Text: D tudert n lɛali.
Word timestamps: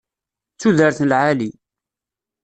D 0.53 0.57
tudert 0.59 0.99
n 1.01 1.07
lɛali. 1.11 1.49